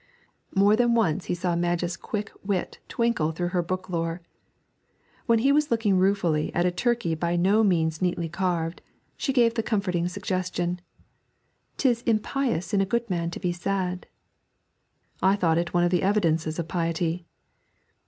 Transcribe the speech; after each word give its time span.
"'More 0.55 0.75
than 0.75 0.95
once 0.95 1.25
he 1.25 1.35
saw 1.35 1.55
Madge's 1.55 1.95
quick 1.95 2.31
wit 2.43 2.79
twinkle 2.87 3.31
through 3.31 3.49
her 3.49 3.61
booklore. 3.63 4.21
When 5.27 5.37
he 5.37 5.51
was 5.51 5.69
looking 5.69 5.95
ruefully 5.95 6.51
at 6.55 6.65
a 6.65 6.71
turkey 6.71 7.13
by 7.13 7.35
no 7.35 7.63
means 7.63 8.01
neatly 8.01 8.27
carved, 8.27 8.81
she 9.15 9.31
gave 9.31 9.53
the 9.53 9.61
comforting 9.61 10.07
suggestion, 10.07 10.81
'"'Tis 11.77 12.01
impious 12.07 12.73
in 12.73 12.81
a 12.81 12.83
good 12.87 13.07
man 13.11 13.29
to 13.29 13.39
be 13.39 13.51
sad."' 13.51 14.07
'I 15.21 15.35
thought 15.35 15.59
it 15.59 15.71
one 15.71 15.83
of 15.83 15.91
the 15.91 16.01
evidences 16.01 16.57
of 16.57 16.67
piety.' 16.67 17.27